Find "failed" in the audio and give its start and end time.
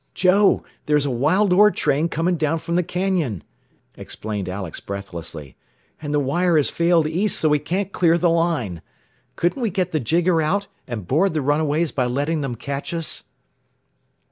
6.71-7.05